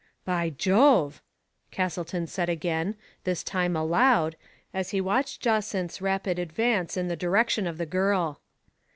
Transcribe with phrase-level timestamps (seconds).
[0.33, 1.21] "By Jove!
[1.45, 4.35] *' Castleton said again, this time * aloud,
[4.73, 8.41] as he watched Jacynth's rapid advance in the direction of the girl.